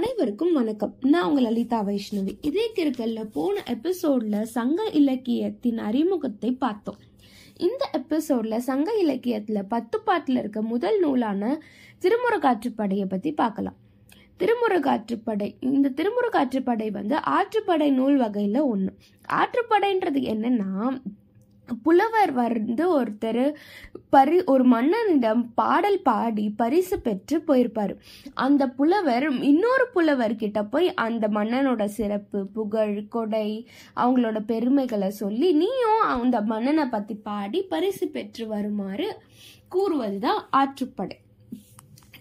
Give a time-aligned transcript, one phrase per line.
[0.00, 0.94] அனைவருக்கும் வணக்கம்.
[1.00, 2.38] நான் உங்கள் லலிதா வைஷ்ணவி.
[2.40, 6.96] இதே கிருக்கல்ல போன எபிசோட்ல சங்க இலக்கியத்தின் அறிமுகத்தை பார்த்தோம்.
[7.56, 11.62] இந்த எபிசோட்ல சங்க இலக்கியத்துல பத்து பாட்டில் இருக்க முதல் நூலான
[12.00, 13.76] திருமுருகாற்றுப்படையை பத்தி பார்க்கலாம்.
[14.38, 18.94] திருமுருகாற்றுப்படை இந்த திருமுருகாற்றுப்படை வந்து ஆற்றுப்படை நூல் வகையில ஒன்று
[19.28, 21.00] ஆற்றுப்படைன்றது என்னன்னா
[21.82, 23.54] புலவர் வந்து ஒருத்தர்
[24.10, 27.94] பரி ஒரு மன்னனிடம் பாடல் பாடி பரிசு பெற்று போயிருப்பாரு.
[28.34, 36.04] அந்த புலவர் இன்னொரு புலவர் கிட்ட போய் அந்த மன்னனோட சிறப்பு புகழ் கொடை அவங்களோட பெருமைகளை சொல்லி நீயும்
[36.06, 39.08] அந்த மன்னனை பற்றி பாடி பரிசு பெற்று வருமாறு
[39.68, 41.16] கூறுவது தான் ஆற்றுப்படை.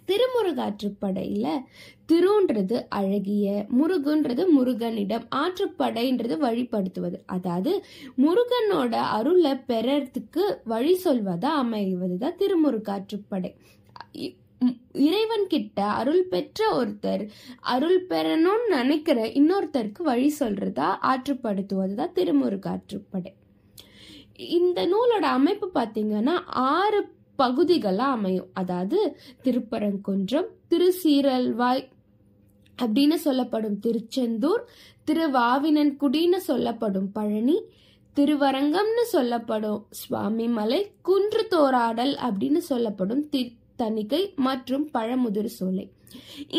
[0.09, 1.63] திருமுருகாற்றுப்படையில்
[2.11, 7.15] திருன்றது அழகிய முருகுன்றது முருகனிடம் ஆற்றுப்படைன்றது வழிபடுத்துவது.
[7.25, 7.83] அதாவது
[8.17, 13.55] முருகனோட அருளை பெறறதுக்கு வழி சொல்வதா அமைவதுதான் திருமுருகாற்றுப்படை.
[14.13, 14.37] இ-
[14.93, 23.33] இறைவன் கிட்ட அருள் பெற்ற ஒருத்தர் அருள் பெறணும்னு நினைக்கிற இன்னொருத்தருக்கு வழி சொல்றதா ஆற்றுப்படுத்துவதுதான் திருமுருகாற்றுப்படை.
[24.35, 28.49] இந்த நூலோட அமைப்பு பார்த்தீங்கன்னா ஆறு பகுதிகளாக அமையும்.
[28.61, 28.99] அதாவது
[29.45, 31.83] திருப்பரங்குன்றம் திருசீரல்வாய்
[32.77, 34.63] அப்படின்னு சொல்லப்படும் திருச்செந்தூர்
[35.07, 37.57] திருவாவினன்குடின்னு சொல்லப்படும் பழனி
[38.17, 43.41] திருவரங்கம்னு சொல்லப்படும் சுவாமிமலை குன்று தோராடல் அப்படின்னு சொல்லப்படும் தி
[43.81, 45.85] தணிகை மற்றும் பழமுதிர் சோலை.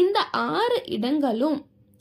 [0.01, 0.19] இந்த
[0.53, 1.59] ஆறு இடங்களும்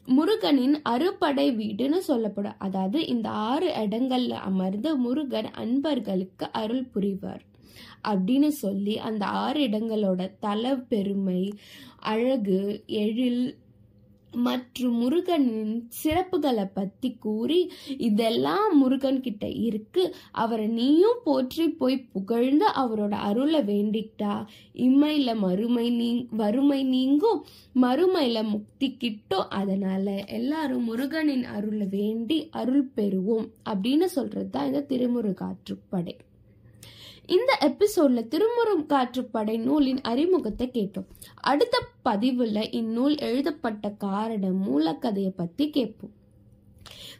[0.08, 2.60] முருகனின் அறுபடை வீடுன்னு சொல்லப்படும்.
[2.66, 7.44] அதாவது இந்த ஆறு இடங்கள்ல அமர்ந்து முருகன் அன்பர்களுக்கு அருள் புரிவார்.
[8.12, 11.42] அப்படின்னு சொல்லி அந்த ஆறு இடங்களோட தல பெருமை
[12.14, 12.62] அழகு
[13.04, 13.44] எழில்
[14.46, 17.58] மற்றும் முருகனின் சிறப்புகளை பற்றி கூறி
[17.98, 20.04] இதெல்லாம் முருகன் கிட்ட இருக்கு.
[20.32, 24.34] அவரை நீயும் போற்றி போய் புகழ்ந்து அவரோட அருளை வேண்டிக்கிட்டா
[24.88, 26.10] இம்மையில மறுமை நீ
[26.42, 27.42] வறுமை நீங்கும்
[27.82, 29.50] மறுமையில முக்தி கிட்டும்.
[29.60, 30.06] அதனால
[30.40, 36.16] எல்லாரும் முருகனின் அருளை வேண்டி அருள் பெறுவோம் அப்படின்னு சொல்றது தான் இந்த திருமுருகாற்றுப்படை.
[37.30, 41.06] இந்த எபிசோட்ல திருமுருகாற்றுப்படை நூலின் அறிமுகத்தை கேட்டோம்.
[41.42, 46.12] அடுத்த பதிவுல இந்நூல் எழுதப்பட்ட காரணம் மூலக்கதையை பத்தி கேட்போம்.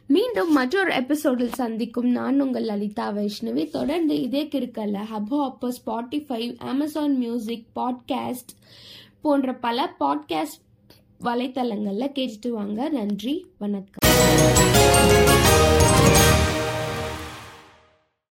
[0.06, 2.08] மீண்டும் மற்றொரு எபிசோடில் சந்திக்கும்.
[2.08, 3.70] நான் உங்கள் லலிதா வைஷ்ணவி.
[3.70, 4.98] தொடர்ந்து இதே கிருக்கல்ல
[5.34, 8.52] Hubhopper Spotify Amazon music podcast
[9.20, 10.60] போன்ற பல பாட்காஸ்ட்
[11.24, 12.88] வலைத்தளங்களில் கேட்டுட்டு வாங்க.
[12.88, 13.46] நன்றி.
[13.58, 14.10] வணக்கம்.